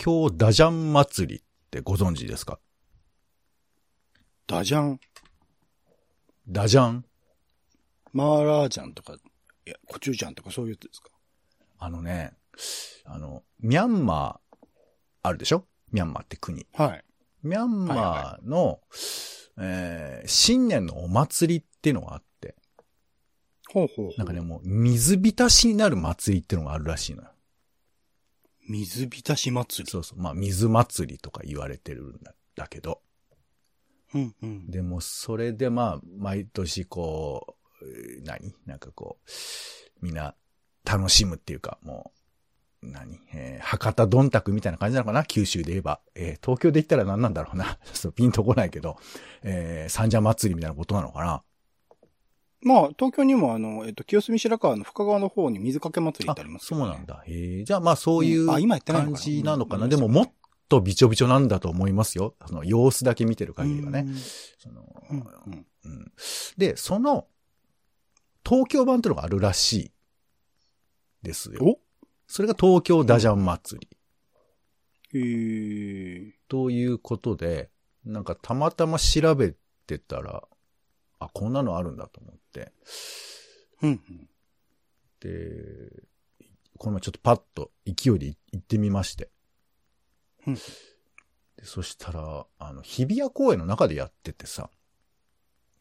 [0.00, 1.42] 京ダジャン祭りっ
[1.72, 2.60] てご存知ですか？
[4.46, 5.00] ダジャン、
[6.46, 7.04] ダジャン？
[8.12, 9.16] マーラージャンとか、い
[9.68, 11.10] や、コチュジャンとかそういうやつですか？
[11.80, 12.32] あのね、
[13.06, 14.56] あの、ミャンマー
[15.24, 15.64] あるでしょ？
[15.90, 16.64] ミャンマーって国。
[16.74, 17.04] はい。
[17.42, 18.78] ミャンマーの、
[19.58, 22.54] えー新年のお祭りっていうのがあって、
[23.72, 24.14] ほうほうほう。
[24.16, 27.30] なんかね、もう水浸しになる祭りっていうのがあるらしいのよ。
[28.68, 29.90] 水浸し祭り。
[29.90, 30.20] そうそう。
[30.20, 33.00] まあ、水祭りとか言われてるんだだけど。
[34.14, 34.70] うんうん。
[34.70, 38.54] でも、それでまあ、毎年こう、えー何？
[38.66, 40.34] なんかこう、みんな
[40.84, 42.12] 楽しむっていうか、も
[42.82, 43.18] う、何？
[43.34, 45.24] えー博多どんたくみたいな感じなのかな？
[45.24, 46.00] 九州で言えば。
[46.14, 47.78] えー東京で言ったら何なんだろうな。
[47.92, 48.96] そう、ピンとこないけど、
[49.42, 51.42] えー三社祭りみたいなことなのかな？
[52.60, 57.22] まあ、東京にもあの、えっと、清澄白河の深川の方に水かけ祭りってありますそうなんだ。
[57.26, 57.64] へえ。
[57.64, 58.78] じゃあまあそういう感な
[59.14, 59.84] じなのかな。
[59.84, 60.32] うんでももっ
[60.68, 62.34] とびちょびちょなんだと思いますよ。
[62.46, 64.06] その様子だけ見てる限りはね。
[64.58, 65.18] そのうん。
[65.18, 66.12] うんうん
[66.56, 67.26] で、その、
[68.44, 69.92] 東京版ってのがあるらしい。
[71.22, 71.64] ですよ。
[71.64, 71.78] お？
[72.26, 73.88] それが東京ダジャン祭り。
[75.14, 77.70] へーということで、
[78.04, 79.54] なんかたまたま調べ
[79.86, 80.42] てたら、
[81.18, 82.72] あ、こんなのあるんだと思って。
[83.82, 84.28] うんうん。
[85.20, 86.02] で、
[86.76, 89.30] この前ちょっとパッと勢いで行ってみまして。
[90.46, 94.70] うんでそしたら、あの、日比谷公園の中でやっててさ、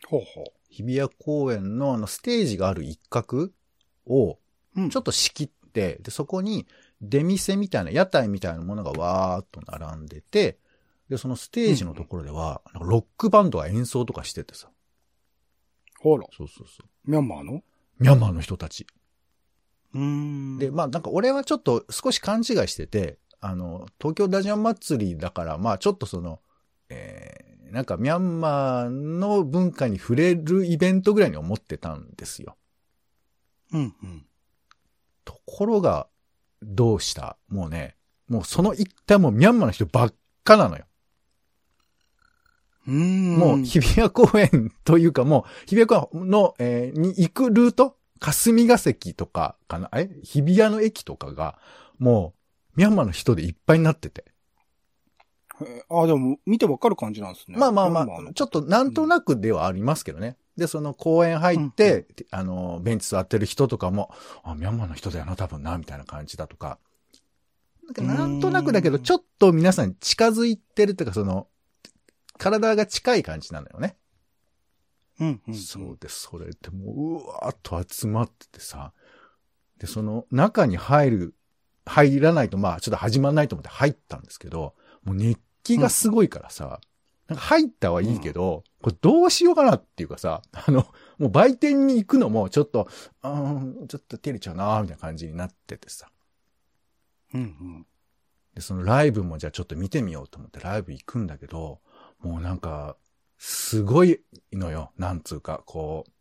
[0.08, 3.52] ほうほ日比谷公園のあのステージがある一角
[4.08, 4.38] を、う。
[4.76, 4.90] うん。
[4.90, 6.66] ちょっと仕切って、で、そこに
[7.00, 10.58] 出店みたいな、屋台みたいなものがわーっと並んでて、
[11.10, 14.70] で、そのステージのところでは、なんかロックバンドが演奏とかしててさ。
[16.00, 16.26] ほら。
[16.36, 17.10] そうそうそう。
[17.10, 17.62] ミャンマーの？
[18.00, 18.86] ミャンマーの人たち。
[19.94, 20.58] うーん。
[20.58, 26.40] で、まあなんか俺はちょっと少し勘違いしてて、あの、東京ダジャン祭りだから、まあちょっとその、
[26.90, 32.58] えー、なんかミャンマーの文化に触れるイベントぐらいに思ってたんですよ。
[33.74, 34.26] うんうん。
[35.26, 36.08] ところが、
[36.64, 37.38] どうした？
[37.50, 37.96] もうね、
[38.28, 40.14] もうその一帯もミャンマーの人ばっ
[40.44, 40.86] かなのよ。
[42.92, 49.90] もう日比谷公園というかもう、日比谷公園の、えーに行くルート霞が関とかかな？
[49.96, 50.10] え？
[50.24, 51.60] 日比谷の駅とかが、
[52.00, 52.34] も
[52.76, 54.26] う、ミャンマーの人でいっぱいになってて。
[55.62, 57.58] へーあ、でも、見てわかる感じなんですね。
[57.58, 60.38] まあまあまあ、ちょっとなんとなくではありますけどね。
[60.56, 64.12] で、その公園入って、あの、ベンチ座ってる人とかも、
[64.44, 66.80] あ、ミャンマーの人だよな、多分な、みたいな感じだとか。
[67.86, 71.48] なんかなんとなくだけど、うんちょっと皆さん近づいてるというか、その、
[72.38, 73.98] 体が近い感じなのよね。
[75.20, 75.56] うんうん。
[75.56, 78.94] そうで、それでもう、うわーっと集まっててさ、
[79.80, 81.36] で、その中に入る、
[81.86, 86.82] 入らないと、まあ、ちょっと始まんないと思って入ったんですけど、もう熱気がすごいからさ、
[87.28, 90.88] なんか入ったはいいけど、これどうしようかなっていうかさ、あの、
[91.18, 92.88] もう売店に行くのもちょっと、
[93.24, 96.08] うーん、ちょっと照れちゃうなーみたいな感じになっててさ。
[97.34, 97.86] うんうん。
[98.56, 101.80] で、そのライブもじゃあちょっと見てみようと思ってライブ行くんだけど、
[102.20, 102.98] もうなんか、
[103.38, 104.92] すごいのよ。
[104.98, 106.12] なんつうか、こう、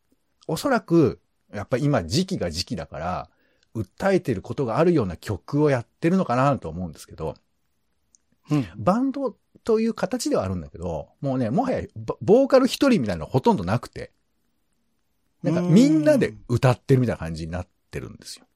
[0.49, 1.21] おそらく、
[1.53, 3.31] やっぱり今時期が時期だから、
[3.75, 7.35] 訴えてることがあるような曲をやってるのかなと思うんですけど、
[8.51, 8.67] うん。
[8.77, 14.12] バンドという形ではあるんだけど、もうね、もはやボボーカル一人みたいなのほとんどなくて、
[15.43, 18.47] なんかみんなで歌ってるみたいな感じになってるんですよ。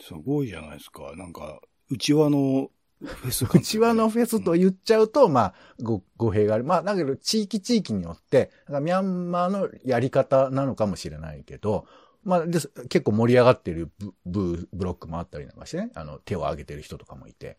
[0.00, 1.14] すごいじゃないですか。
[1.16, 2.70] なんか、内輪の
[3.04, 6.64] フェス感うちわのフェスと言っちゃうと、まあ、ご、語弊がある。
[6.64, 11.86] まあ、だけど、地域地域によって、ミャンマーのやり方なのかもしれないけど、
[12.24, 17.58] まあ、です結構盛り上がってるブブブロックもあったりなんかしてね、あの、手を挙げてる人とかもいて。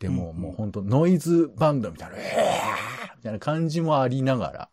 [0.00, 4.68] でも、もう本当ノイズバンドみたいな、えーみたいな感じもありながら、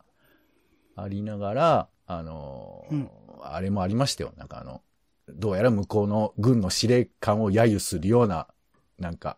[0.95, 3.09] ありながら、あのーうん
[3.43, 4.33] あれもありましたよ。
[4.37, 4.83] なんかあの、
[5.27, 8.47] どうやら向こうの軍の司令官を揶揄するような、
[8.99, 9.37] なんか、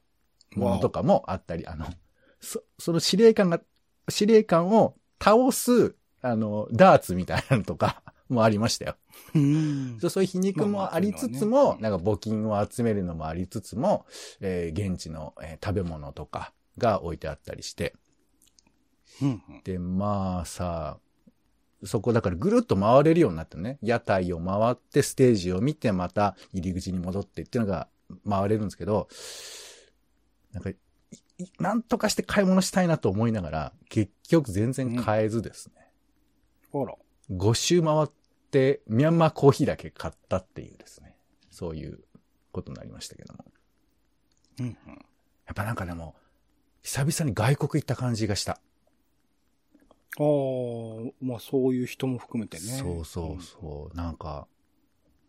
[0.56, 1.86] ものとかもあったり、あの、
[2.40, 3.62] そ、その司令官が、
[4.10, 8.96] 司令官を倒す、あの、ダーツみたいなのとか もありましたよ。
[9.36, 9.98] うん。
[10.00, 14.06] そうそういう皮肉もありつつも、なんか募金を集めるのもありつつも、
[14.42, 17.94] えー現地の、えー食べ物とかが置いてあったりして。
[19.22, 19.62] うんうん。
[19.64, 20.98] で、まあさ、
[21.86, 23.78] そこだからぐるっと回れるようになったのね。
[23.82, 27.90] 屋台を回ってステージを見てまた入り口に戻ってっていうのが
[28.28, 29.08] 回れるんですけど、
[30.54, 30.72] なんか、
[31.60, 35.92] なんとかして買い物したいなと思いながら、結局全然買えずですね。
[36.72, 36.96] ほら。
[37.32, 38.08] 5周回っ
[38.52, 41.16] て、ミャンマーコーヒーだけ買ったっていうですね。
[41.50, 42.00] そういう
[42.52, 43.46] ことになりましたけども。
[44.60, 44.78] うん
[45.46, 46.16] やっぱなんかでも、
[46.84, 48.54] 久々に外国行った感じがした。
[48.54, 48.58] あ
[50.20, 50.22] あ、
[51.22, 52.64] まあそういう人も含めてね。
[52.64, 53.98] そうそうそう。
[53.98, 54.48] なんか、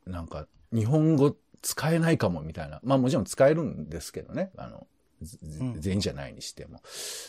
[0.06, 2.81] なんか、日本語使えないかもみたいな。
[2.85, 4.53] まあもちろん使えるんですけどね。
[4.56, 4.87] あの、
[5.20, 6.81] 全員じゃないにしても。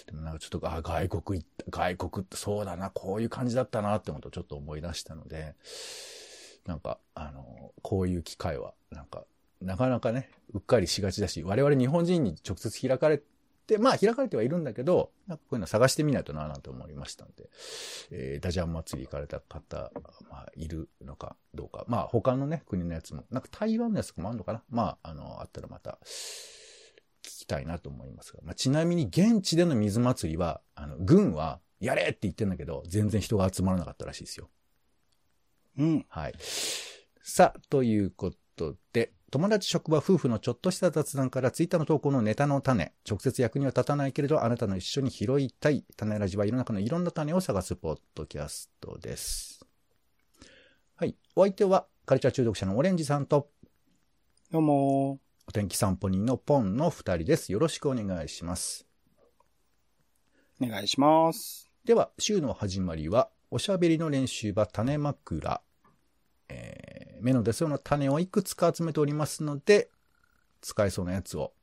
[0.06, 5.56] でもなんかちょっと、あ、外国行った、外国ってそうだな、こういう感じだったなって思うとちょっと思い出したので、
[6.66, 9.26] なんか、あの、こういう機会は、なんか、
[9.62, 13.22] なかなかね、うっかりしがちだし、我々日本人に直接開かれ
[13.68, 17.50] て、まあ開かれてはいるんだけど、なんかこういうの探してみないとな、なんて思いましたんで、
[18.12, 19.92] えーダジャン祭り行かれた方、
[20.30, 21.86] まあ、いるのかどうか。
[21.88, 26.55] まあ、他のね、国のやつも、なんか台湾のやつとかもあるのかなまあ、あの、あったらまた、聞
[27.46, 28.40] きたいなと思いますが。
[28.44, 34.50] まあ、ちなみに現地での水祭りは、あの、軍は、やれって言ってんだけど、全然人が集まらなかったらしいですよ。
[35.78, 36.06] うん。
[36.10, 36.34] はい。
[37.22, 49.66] さあ、ということで、友達職場夫婦のちょっとした雑談からツイッターの投稿のネタの種、直接役には立たないけれど、あなたの一緒に拾いたい、種ラジは世の中のいろんな種を探すポッドキャストです。
[50.96, 51.16] はい。
[51.36, 53.50] お相手は、カルチャー中毒者のオレンジさんと、
[54.52, 55.25] どうも。
[55.48, 57.52] お天気散歩人のポンの二人です。
[57.52, 58.86] よろしくお願いします。
[60.62, 61.70] お願いします。
[61.84, 65.62] では、週の始まりは、おしゃべりの練習場種枕。
[66.50, 69.90] えー、目の出そうな種をいくつか集めておりますので、
[70.62, 71.54] 使えそうなやつを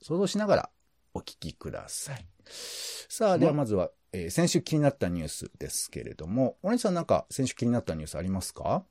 [0.00, 0.70] 想像しながら
[1.12, 2.26] お聞きください。
[2.46, 8.84] さあ、ではまずは、えー先週気になったニュースですけれども、お姉さんなんか先週気になったニュースありますか？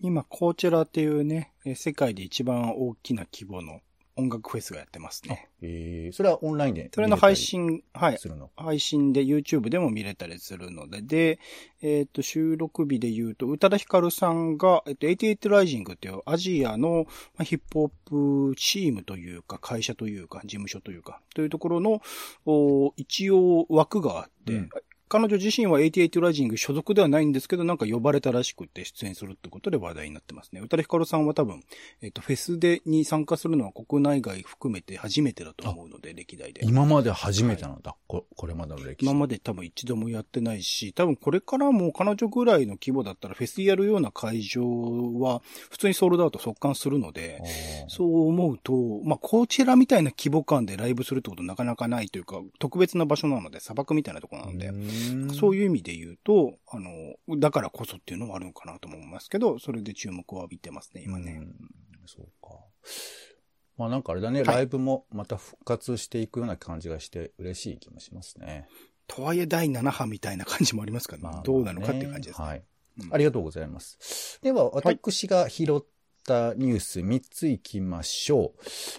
[0.00, 3.80] 今、コーチェラっていうね、えー世界で一番大きな規模の
[4.18, 5.48] 音楽フェスがやってますね。
[5.62, 8.18] えー、それはオンラインでそれの配信、はい。
[8.56, 11.38] 配信で YouTube でも見れたりするので、で、
[11.82, 17.06] えっ、と、収録日で言うと、宇多田ヒカルさんが、えっ、と、88ライジングっていうアジアの
[17.36, 22.02] まあヒップホップチームというか、会社というか、事務所というか、というところの、
[22.44, 24.70] お一応枠があって、うん
[25.08, 30.60] 彼女自身は88ライジング所属ではないんですけど、なんか呼ばれたらしくて出演するってことで話題になってますね。
[30.60, 31.62] 宇多田ヒカルさんは多分、
[32.02, 36.64] えっ、と、フェスでに参加するのは国内外含めて初めてだと思うので、歴代で。
[36.64, 37.96] 今まで初めてなんだ。
[38.06, 39.10] ここれまでの歴史。
[39.10, 44.62] 今まで多分一度もやってないし、多分これからも彼女ぐらいの規模だったらフェスやるような会場
[45.20, 47.42] は普通にソールドアウト速乾するので、
[47.88, 48.72] そう思うと、
[49.04, 54.70] まあ、こちらみたいな規模感でライブするってことなかなかないというか、特別な場所なので、砂漠みたいなところなので、
[55.34, 61.40] そういう意味で言うと、あの、だからこそっていうのもあるのかなと思いますけど、それで注目を浴びてますね、今ね。
[61.40, 61.54] うん
[62.06, 62.54] そうか。
[63.76, 68.66] まあなんかあれだね、はいライブもまた復活していくような感じがして嬉しい気もしますね。
[69.06, 71.28] とはいえ第7波みたいな感じもありますからね。
[71.28, 72.46] まあどうなのかっていう感じですね。
[72.46, 72.58] はい。
[72.58, 72.64] うん
[73.12, 74.40] ありがとうございます。
[74.42, 75.84] では、私が拾っ
[76.28, 78.52] たニュース3ついきましょ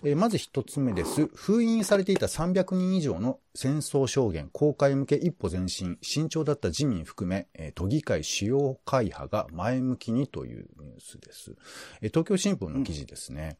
[0.04, 0.10] う。
[0.10, 1.28] えーまず1つ目です。
[1.28, 11.56] 封印されていた300人以上の戦争証言、公開向け一歩前進、慎重だった自民含め、えー都議会主要会派が前向きにというニュースです。
[12.02, 13.58] えー東京新聞の記事ですね。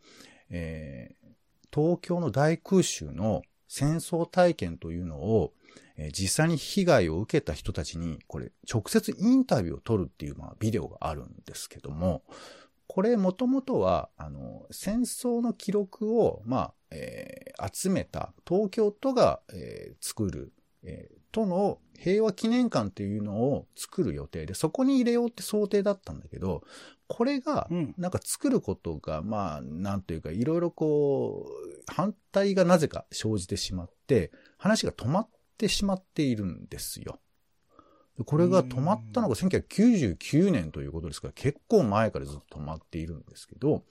[0.50, 1.16] え
[1.72, 5.54] 東京の大空襲の戦争体験というのを、
[6.14, 12.24] 実際に被害を受けた人たちに、これ、直接インタビューを取るっていう、まあ、ビデオがあるんですけども、
[12.90, 20.52] これ、もともとは、あの、戦争の記録を、まあ、えー集めた東京都が、えー作る、
[20.84, 26.64] えー都の平和記念館っていうのを作る予定で、そこに入れようって想定だったんだけど、
[27.08, 35.30] これがうん、なんか作ることが、まあ、なんというか、いろいろこう、反対がなぜか生じてしまって、話が止まっ
[35.60, 37.20] てしまっているんですよ。
[38.20, 43.84] でこれが止まったのが1999年ということですから、結構前からずっと止まっているんですけど、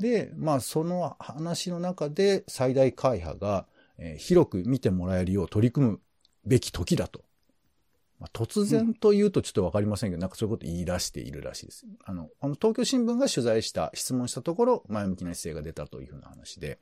[0.00, 3.66] で、まあ、その話の中で最大会派が、
[3.98, 6.00] えー広く見てもらえるよう取り組む
[6.46, 7.24] べき時だと。
[8.18, 11.84] まあ、突然と言うとちょっとわかりませんけど、なんかそういうこと言い出しているらしいです。
[12.04, 16.78] あの、あの東京新聞が取材した、質問したところ、前向きな姿勢が出たというふうな話で。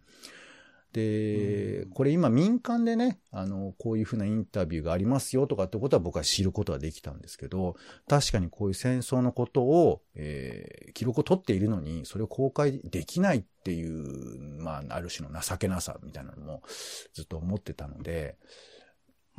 [0.93, 7.77] で、これ今民間でね、あの、こういうふうなインタビューがありますよとかってことは僕は知ることはできたんですけど、
[8.09, 16.63] 確かにこういう戦争のことを、えー記録を取っているのに、それを公開できないっていう、まあ、ある種の情けなさみたいなのも
[17.15, 18.37] ずっと思ってたので、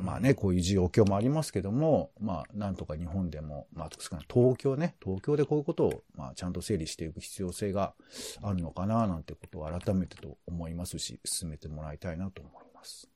[0.02, 7.94] まあね、こういう状況もありますけども、まあ、なんとか日本でも、まあ、少な東京ね、東京でこういうことを、まあ、ちゃんと整理していく必要性が
[8.42, 13.08] あるのかな、なんてことを改めてと思いますし、進めてもらいたいなと思います。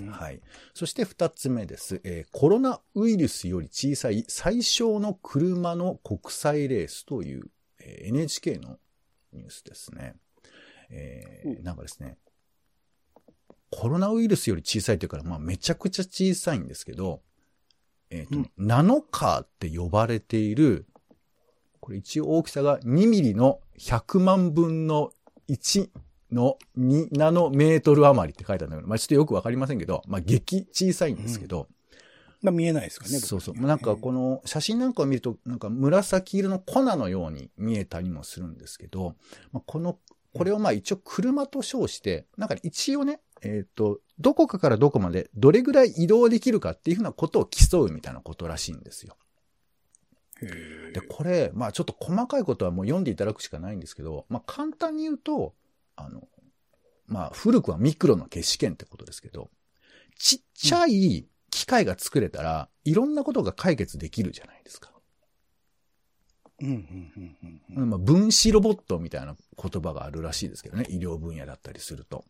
[0.00, 0.40] うんはい。
[0.74, 2.00] そして二つ目です。
[2.04, 7.44] えーコロナウイルスより小さい最小の車の国際レースという、
[7.80, 8.78] えー NHK の
[9.32, 10.14] ニュースですね。
[10.90, 12.18] えーうんなんかですね、
[13.70, 17.20] コロナウイルスより小さいというから、まあめちゃくちゃ小さいんですけど、
[18.10, 20.86] えっ、と、うんナノカーって呼ばれている、
[21.80, 25.10] これ一応大きさが2ミリの100万分の
[25.48, 25.88] 1
[26.32, 31.68] の2ナノメートル余りって書いてあるんだけど、まあちょっとよくわかりませんけど、まあ激小さいんですけど、
[32.42, 33.18] まあ見えないですかね。
[33.18, 33.60] そうそう。
[33.60, 39.14] なんかこの写真なんかを見ると、なんか紫色の粉のように見えたりもするんですけど、
[39.52, 39.98] まあ、この、
[40.34, 49.16] これをまあ一応車と称して、なんか一応ね、えっ、と、どこかからどこまでどれぐらい移動できるかっていうふうなことを競うみたいなことらしいんですよ。
[50.40, 55.54] で、これ、まあちょっと細かいことはもう読んでいただくしかないんですけど、まあ簡単に言うと、
[55.96, 56.28] あの、
[57.06, 59.50] まあ古くはミクロの決死権ってことですけど、
[60.18, 64.92] ちっちゃい機械が作れたら、いろんなことが解決できるじゃないですか。
[66.60, 66.76] うんうん
[67.16, 67.90] うんうんうん。
[67.90, 72.24] まあ、分子ロボットみたいな言葉があるらしいですけどね、医療分野だったりすると。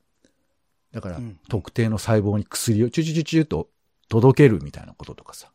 [0.97, 3.69] だから、うん特定の細胞に薬をチュチュチュチュと
[4.09, 5.53] 届けるみたいなこととかさ。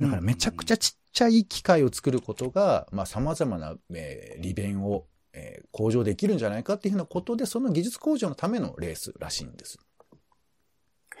[0.00, 5.04] だからめちゃくちゃちっちゃい機械を作ることが、まあ様々な、えー利便を、
[5.34, 9.78] えー向上できるんじゃないかっていうふうなことで、その技術向上のためのレースらしいんです。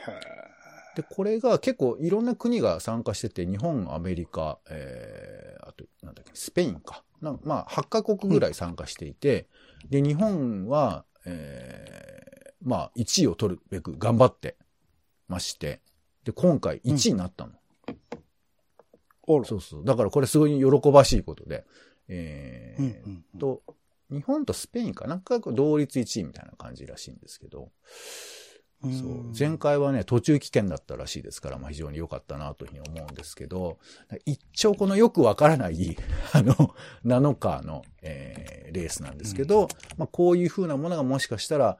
[0.08, 0.44] へ
[0.96, 7.04] で、これが結構いろんな国が参加してて、日本、アメリカ、えー、あと、なんだっけ、スペインか。
[7.20, 9.48] まあ、8カ国ぐらい参加していて、
[9.90, 12.33] で、日本は、えー、
[12.64, 14.56] まあ、1位を取るべく頑張って
[15.28, 15.80] まして、
[16.24, 17.52] で、今回1位になったの。
[19.28, 19.84] ーあらそうそう。
[19.84, 21.64] だからこれすごい喜ばしいことで、
[22.08, 23.38] えーうんうんうん。
[23.38, 23.62] と、
[24.10, 25.16] 日本とスペインかな？
[25.16, 27.70] んか同率1位みたいな感じらしいんですけど、
[28.82, 28.92] うん。
[28.92, 29.32] そう。
[29.38, 33.78] 前回はね、途中棄権だったらしいですから、まあ非常に良かったなというふうに思うんですけど、
[34.26, 35.96] 一丁このよくわからない、
[36.32, 41.78] あの、ナノカーの、えーレースなんですけど、まあこういう風なものがもしかしたら、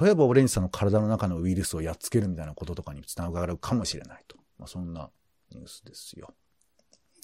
[0.00, 4.36] 例えばオレンジさんの体の中のウイルスをやっつけるみたいなこととかにつながるかもしれないと。
[4.58, 5.10] まあそんな
[5.52, 6.34] ニュースですよ。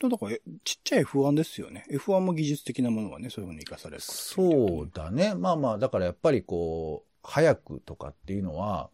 [0.03, 1.87] だから、えちっちゃい F1 ですよね。
[1.91, 5.35] F1 も技術的なものがね、そういうふうに活かされるそうだね。
[5.35, 8.91] まあまあ、だからやっぱりこう、早くとかっていうのは、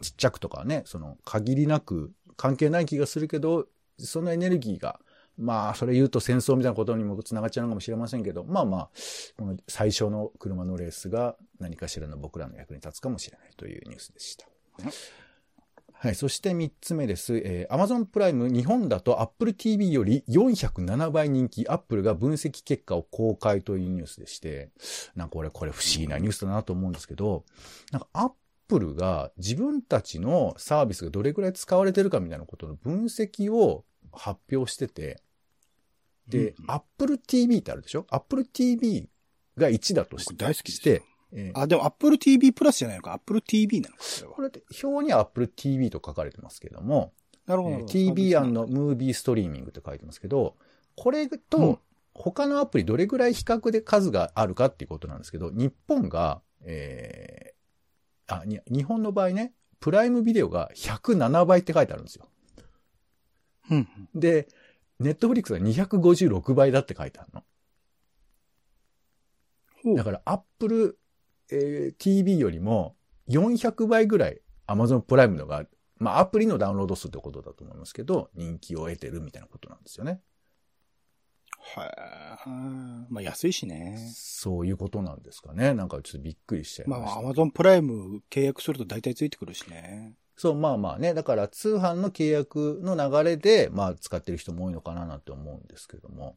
[0.00, 3.66] ちっちゃくとかね、その限りなく関係ない気がするけど、
[3.98, 5.00] そのエネルギーが、
[5.38, 8.88] まあ、それ言うと戦争みたいなことにも繋がっちゃうのかもしれませんけど、まあまあ、
[9.38, 14.46] この最初の車のレースが何かしらの僕らの役に立つかもしれないというニュースでした。
[15.98, 16.14] はい。
[16.14, 17.38] そして3つ目です。
[17.38, 24.70] えー Amazon プライム日本だと Apple TV より407倍人気、Apple が分析結果を公開というニュースでして、
[25.14, 27.44] なんか俺これ不思議なニュースだなと思うんですけど、
[27.92, 35.22] なんか Apple が自分たちのサービスがどれくらい使われてるかみたいなことの分析を発表してて、
[36.28, 39.08] で、うん Apple TV ってあるでしょ ?Apple TV
[39.56, 41.02] が1だとし僕大好きして、
[41.32, 43.12] えーあ、でも Apple TV プラスじゃないのか。
[43.12, 43.96] Apple TV なの
[44.30, 47.12] これって表には Apple TV と書かれてますけども、
[47.46, 47.76] なるほど。
[47.76, 50.56] えー TV& ムービーストリーミングって書いてますけど、
[50.96, 51.80] これうんと
[52.14, 62.26] 他のアプリどれぐらい比較で数があるかっていうことなんですけど、日本が、えーあ、に日本の場合ね、プライムビデオが107倍って書いてあるんですよ。
[63.70, 63.88] うん。
[64.14, 64.48] で、
[64.98, 67.30] ネットフリックスが256倍だって書いてある
[69.84, 69.96] の。
[69.96, 70.98] だから、Apple、
[71.50, 72.96] えー TV よりも
[73.28, 75.64] 400倍ぐらい Amazon プライムのが、
[75.98, 80.20] まあ、アプリのダウンロード数ってことだと思いますけど、人気を得てるみたいなことなんですよね。
[81.74, 81.86] は
[82.46, 83.12] い。
[83.12, 83.98] まあ安いしね。
[84.14, 85.74] そういうことなんですかね。
[85.74, 87.20] なんかちょっとびっくりしちゃいまました。
[87.20, 90.14] あ Amazon プライム契約すると大体ついてくるしね。
[90.36, 91.14] そう、まあまあね。
[91.14, 96.36] だから通販の契約の流れで、まあ使ってる人も多いのかななんて思うんですけども。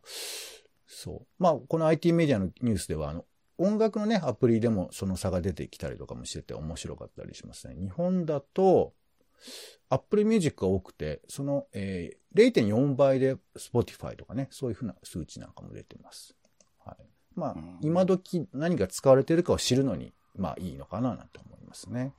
[0.88, 1.28] そう。
[1.38, 3.26] まあこの IT メディアのニュースでは、あの、
[3.58, 7.76] 音楽のね、アプリでもその差が出てきたりとかもしてて面白かったりしますね。
[7.76, 8.94] 日本だと、
[9.90, 16.36] Apple Music が多くて、その、えー0.4倍で Spotify とかね、そういうふうな数値なんかも出てます。
[16.86, 17.06] はい。
[17.36, 22.14] まあうん、今時何が使われているかを知るのに、まあいいのかななんて思いますね。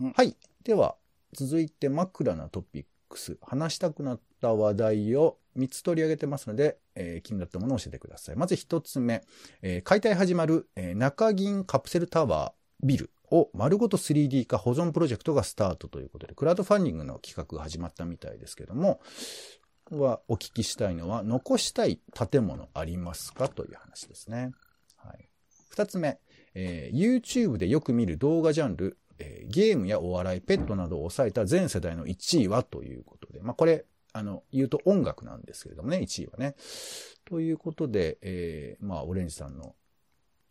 [0.00, 0.36] うんはい。
[0.64, 0.96] では、
[1.32, 3.38] 続いて枕なトピックス。
[3.42, 8.36] 話したくなった話題を3つ取り上げてますので、えー気になったものを教えてください。
[8.36, 9.22] まず1つ目、
[9.62, 19.00] えー解体始まる、えー中銀カプセルタワービルを丸ごと 3D 化保存プロジェクトがスタートということで、クラウドファンディングの企画が始まったみたいですけども、
[19.90, 22.00] はお聞きしたいのは、残したい
[22.30, 24.52] 建物ありますかという話ですね。
[24.96, 25.28] はい。
[25.68, 26.18] 二つ目、
[26.54, 36.54] えー YouTube でよく見る動画ジャンル、えーゲームやお笑い、ペットなどを抑えた全世代の1位はということで、まあこれ、あの、言うと音楽なんですけれどもね、1位はね。
[37.24, 39.74] ということで、えーまあ、オレンジさんの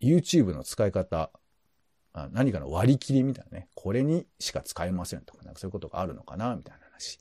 [0.02, 1.32] YouTube の使い方、
[2.14, 7.20] あ何かの割り切りみたいなね、これにしか使えませんとか、なんかそういうことがあるのかな、みたいな話。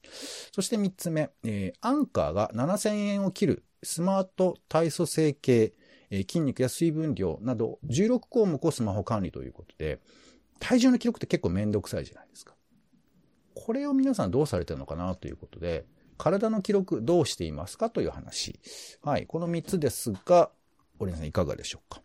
[0.52, 5.73] そして3つ目、えー、アンカーが7000円を切るスマート体組成計、
[6.11, 10.00] えー、筋肉や水分量など16項目をスマホ管理ということで、
[10.60, 12.54] 体重の記録って結構めんどくさいじゃないですか。
[13.54, 15.86] これを皆さんどうされてるのかなということで、
[16.16, 18.60] 体の記録どうしていますかという話。
[19.02, 19.26] はい。
[19.26, 20.50] この3つですが、
[20.98, 22.02] オリナさんいかがでしょうか？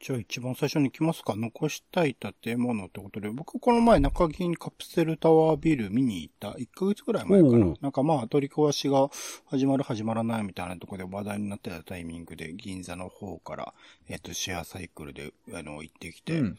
[0.00, 1.34] じゃあ一番最初に来ますか？
[1.34, 6.50] 残したい建物ってことで、僕この前中銀カプセルタワービル見に行った。
[6.50, 7.74] 1ヶ月ぐらい前かな。
[7.80, 9.10] なんかまあ取り壊しが
[9.46, 13.74] 始まる始まらないみたいなところで話題になってたタイミングで銀座の方から、
[14.08, 16.38] えっ、と、シェアサイクルで、あの、行ってきて。
[16.38, 16.58] うん、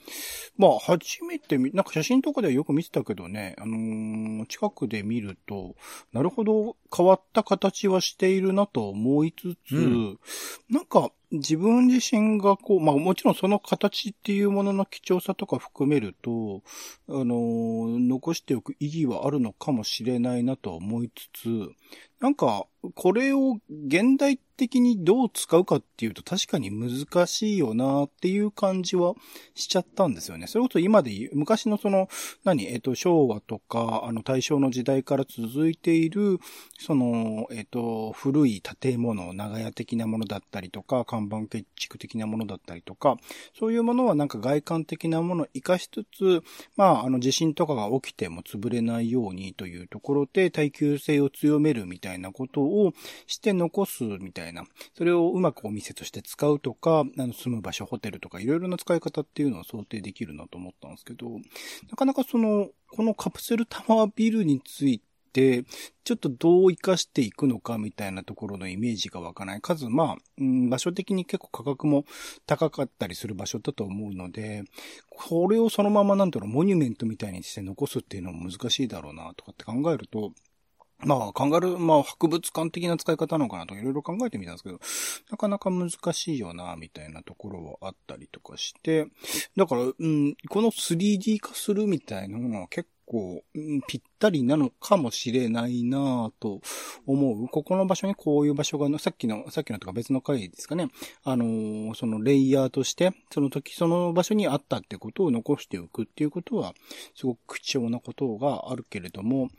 [0.58, 5.76] まあ初めてなんか写真とかではよく見てたけどね、あのー、近くで見ると、
[6.12, 10.20] なるほど変わった形はしているなと思いつつ、うん、
[10.70, 16.64] なんか、自分自身がこう、まあもちろんその形っていうものの貴重さとか含めると、
[17.08, 21.70] あの、残しておく意義はあるのかもしれないなと思いつつ、
[22.20, 29.14] なんか、これを現代的にどう使うかっていうと確かに難しいよなっていう感じは
[29.56, 30.48] しちゃったんですよね。
[30.48, 32.10] それこそ今で言う、昔のその、
[32.44, 36.40] 何、えっ、ー、と、昭和とか、あの、大正の時代から続いている、
[36.78, 43.18] その、えっ、ー、と、古い建物、長屋的なものだったりとか、看板建築的なものだったりとか、
[43.58, 46.44] そういうものはなんか外観的なものを活かしつつ、
[46.76, 52.94] まあ、あの、地震とかが起きても潰れないようにというところで耐久性を強めるみたいなたいなことを
[53.28, 54.64] して残すみたいな、
[54.96, 61.30] それをうまくお店として使うとか、あの住む場所、ホテルとかいろいろな使い方っていうのを想定できるなと思ったんですけど、
[61.90, 65.02] なかなかその、このカプセルタワービルについ
[65.32, 65.64] て、
[66.04, 69.62] ちょっとどう活かしていくのかみたいなところのイメージが湧かない。
[69.62, 72.06] 数、まあ、うん、場所的に結構価格も
[72.48, 74.64] 高かったりする場所だと思うので、
[75.12, 80.32] これをそのままなんていうの、モニュメントみたいにして残すっていうのも難しいだろうなとかって考えると、
[81.06, 84.80] まあ、考える、まあ、博物館的な使い方なのかなといろいろ考えてみたんですけど、
[85.32, 89.08] なかなか難しいよな、みたいなところはあったりとかして、
[89.56, 93.44] だから、うん、この 3D 化するみたいなのは結構、
[93.88, 96.62] ぴったりなのかもしれないなと
[97.06, 97.48] 思う。
[97.48, 100.90] ここの場所にこういう場所が、さっきの、さっきのとか別の回ですかね。
[101.24, 106.74] あのー、そのレイヤーとして、その時その場所にあったってことを残しておくっていうことは、
[107.16, 109.50] すごく貴重なことがあるけれども、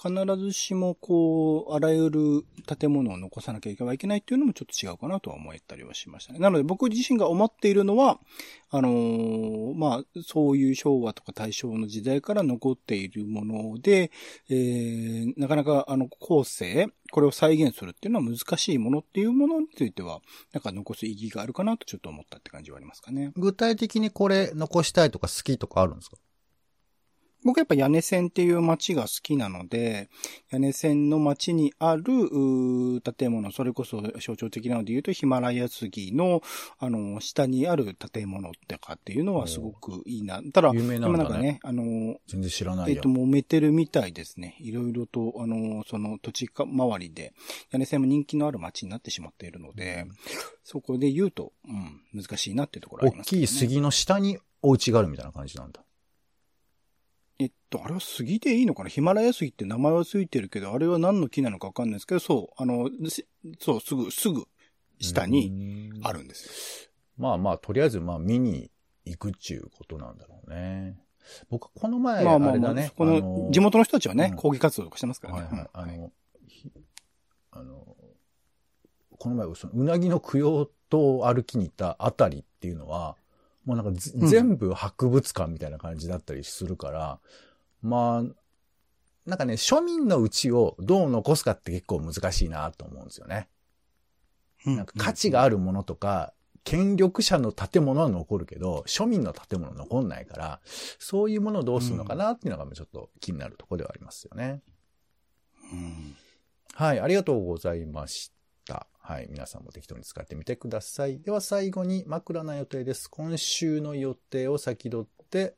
[0.00, 2.44] 必ずしもこう、あらゆる
[2.78, 6.38] 建物を残さなきゃいけないっていうのもちょっと違うかなとは思ったりはしましたね。
[6.38, 8.18] なので僕自身が思っているのは、
[8.70, 14.05] あのー、まあ、そういう昭和とか大正の時代から残っているもので、
[14.48, 20.20] えー、なかなかあの後世、これを再現するっていうのは難しいものっていうものについては、
[20.52, 23.32] なんか残す意義があるかなとちょっと思ったって感じはありますかね。
[23.36, 26.16] 具体的にこれ残したいとか好きとかあるんですか？
[27.46, 30.10] 僕やっぱ屋根線っていう街が好きなので、
[30.50, 32.02] 屋根線の街にある、
[33.14, 36.42] 建物、それこそ象徴的なので言うと、ヒマラヤ杉の、
[36.80, 40.42] あの、下にある建物ってかっていうのはすごくいいな。
[40.52, 44.56] ただ、有名なんだ、ね、なんかね、あの、全然知らないえっ、と、揉めてるみたいですね。
[44.58, 47.32] いろいろと、あの、その土地か周りで、
[47.70, 50.16] 屋根線も人気のある街になってしまっているので、うん、
[50.64, 53.38] そこで言うと、うん、難しいなっていうところありますね。
[53.38, 55.85] 大きい杉の下にお家があるみたいな感じなんだ。
[57.38, 58.88] えっと、あれは杉でいいのかな？
[58.88, 62.88] ヒマラヤ杉って名前はついてるけど、あれは何の木なのかわかんないですけど、そう、あの、
[63.58, 64.46] そう、すぐ、すぐ
[64.98, 66.90] 下にあるんですよ。
[67.18, 68.70] まあまあ、とりあえず、まあ見に
[69.04, 70.98] 行くっちゅうことなんだろうね。
[71.50, 75.40] 僕、この前、まあまあまあ、あこの、地元の人たちはね、うん、抗議活動とかしてますからね。
[75.42, 75.68] はいはい。
[75.72, 76.12] あの、
[77.50, 77.96] あの、
[79.18, 83.16] この前、その、うなぎの供養と歩きに行ったあたりっていうのは、
[83.66, 83.92] もうなんか、う
[84.24, 87.18] ん、全部博物館みたいな感じだったりするから、
[87.82, 93.48] まあ、なんかね、庶民のうちをどう残すかって結構難しいなと思うんですよね。
[94.64, 96.32] なんか価値があるものとか、
[96.64, 100.60] 権力者の建物は残るけど、庶民の建物残んないから、
[100.98, 104.62] そういうものをどうするのかなっていうのがちょっと気になるところではありますよね。
[105.72, 106.16] うん、
[106.74, 108.32] はい、ありがとうございまし
[108.66, 108.86] た。
[109.08, 109.28] はい。
[109.30, 111.20] 皆さんも適当に使ってみてください。
[111.20, 113.08] では最後に枕な予定です。
[113.08, 115.54] 今週の予定を先取って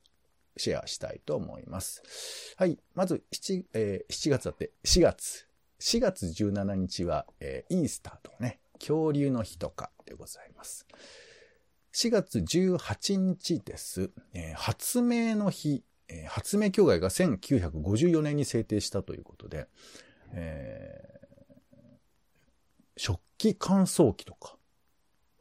[0.59, 2.03] シェアしたいと思います。
[2.59, 2.79] はい。
[2.95, 5.49] まず7、えー、7月だって、4月。
[5.81, 10.87] 4月17日は、えー、イースターとかね、恐竜の日とかでございます。
[11.95, 14.11] 4月18日です。
[14.35, 19.69] えー、発明の日、えー、発明協会が1954年に制定したということで、
[20.35, 21.18] え
[22.99, 24.57] 食器乾燥機とか、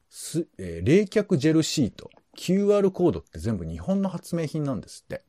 [0.10, 5.24] す、えー、冷却ジェルシート QR コードって全部日本の発明品なんですって。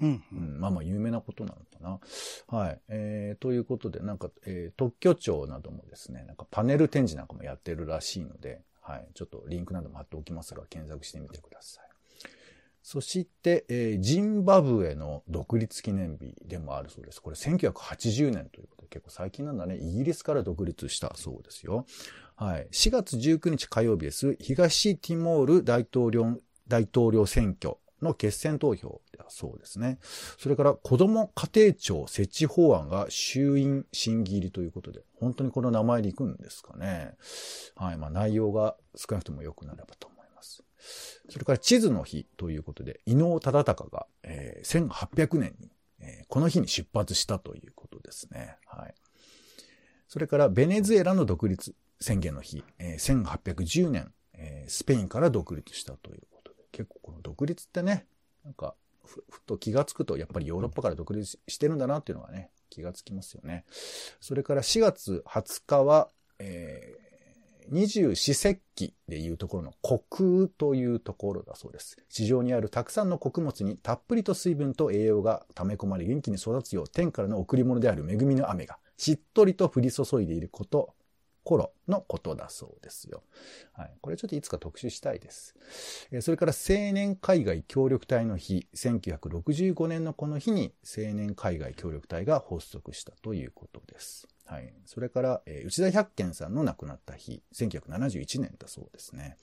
[0.00, 0.34] うんう。
[0.36, 2.58] ん、まあまあ有名なことなのかな。
[2.58, 2.80] はい。
[2.88, 9.08] えー、ということで、なんか、えー特許庁などもですね、なんかパネル展示なんかもやってるらしいので、はい。
[9.14, 11.89] ちょっとリンクなども貼っておきますが、検索してみてください。
[12.82, 17.20] そして、えージンバブエの独立記念日でもあるそうです。
[17.20, 19.76] これ1980年ということで、結構最近なんだね。
[19.76, 21.86] イギリスから独立したそうですよ。
[22.36, 22.68] はい。
[22.72, 24.36] 4月19日火曜日です。
[24.40, 26.38] 東ティモール大統領、
[26.68, 29.98] 大統領選挙の決選投票だそうですね。
[30.38, 37.14] それから子ども家庭庁設置法案が衆院審議入りということで、本当にこの名前でいくんですかね。
[37.76, 37.98] はい。
[37.98, 40.64] まあ内容が少なくとも良くなればと思います。
[41.30, 48.56] それから地図の日ということで、伊能忠敬が、えー1800年に、えーこの日に出発したということですね。
[48.66, 48.94] はい。
[50.08, 58.06] それからベネズエラの独立宣言の日、えー1810年、えースペインから独立したということで、結構この独立ってね、
[58.44, 63.64] なんかふ、ふと気がつくと、やっぱりヨーロッパから独立してるんだなっていうのがね、気がつきますよね。
[64.20, 67.09] それから4月20日は、えー
[67.68, 71.96] 二十四節気でいうところの虚空というところだそうです。
[72.08, 80.94] 地上にあるたくさんの穀物にたっぷりと水分と栄養が溜め込まれ元気に育つよう天からの贈り物である恵みの雨がしっとりと降り注いでいること、
[81.42, 83.22] 頃のことだそうですよ。
[83.72, 83.96] はい。
[84.00, 85.56] これちょっといつか特集したいです。
[86.12, 94.28] えそれから青年海外協力隊の日、1965年のこの日に青年海外協力隊が発足したということです。
[94.50, 94.72] はい。
[94.84, 99.36] それから、えー内田百軒さんの亡くなった日、1971年だそうですね。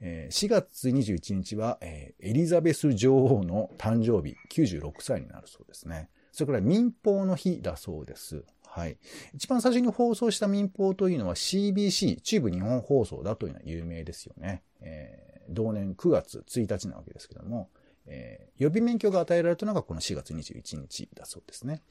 [0.00, 6.10] えー4月21日は、えーエリザベス女王の誕生日、96歳になるそうですね。
[6.32, 8.42] それから民放の日だそうです。
[8.66, 8.98] はい。
[9.32, 14.62] 一番最初に放送した民放というのは CBC、中部日本放送だというのは有名ですよね。
[14.80, 17.70] えー同年9月1日なわけですけども、
[18.06, 21.82] えー予備免許が与えられたのがこの4月21日だそうですね。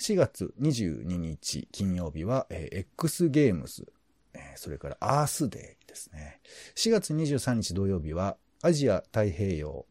[0.00, 3.92] 4月22日金曜日は、えー X ゲームズ、
[4.32, 6.40] えーそれからアースデーですね。
[6.76, 9.86] 4月23日土曜日はアジア太平洋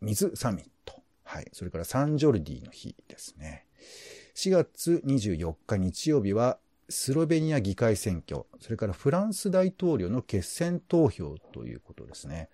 [0.00, 1.02] 水サミット。
[1.24, 1.48] はい。
[1.52, 3.66] それからサンジョルディの日ですね。
[4.34, 12.50] 4月24日日曜日はスロベニア議会選挙、それからフランス大統領の決選投票ということですね。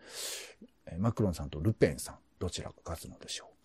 [0.98, 3.57] マクロンさんとルペンさん、どちらが勝つのでしょう。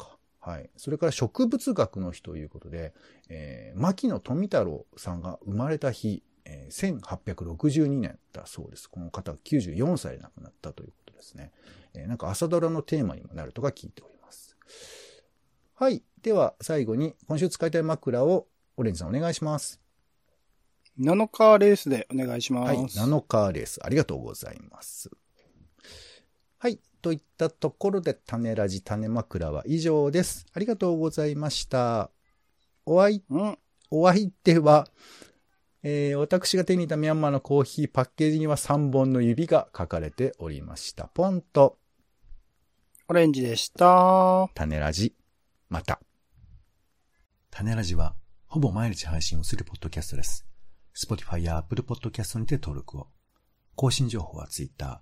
[0.46, 0.70] はい。
[0.76, 2.94] それから植物学の日ということで、
[3.30, 8.90] えー牧野富太郎さんが生まれた日、えー1862年だそうです。
[8.90, 11.52] この方が94歳で亡くなったということですね。
[11.94, 14.58] えーなんか朝ドラのテーマにもなるとか聞いております。
[15.76, 16.04] はい。
[16.22, 19.82] では、最後に、今週使いたい枕を、オレンジさんお願いします。
[21.00, 22.68] 7日レースでお願いします。
[22.68, 22.78] はい。
[22.86, 25.10] 7日レース、ありがとうございます。
[26.64, 26.80] はい。
[27.02, 30.46] といったところで、種ラジ種枕は以上です。
[30.54, 32.10] ありがとうございました。
[32.86, 33.58] お相、うん。
[33.92, 34.88] お相手は、
[35.82, 41.10] えー、私が手に入れたミャンマーのコーヒーパッケージには3本の指が書かれておりました。
[41.10, 41.80] ポンと、
[43.10, 44.50] オレンジでした。
[44.56, 45.14] 種ラジ、
[45.68, 46.00] また。
[47.52, 48.16] 種ラジは、
[48.48, 50.46] ほぼ毎日配信をするポッドキャストです。
[50.96, 53.08] Spotify や Apple Podcast にて登録を。
[53.76, 55.02] 更新情報は Twitter。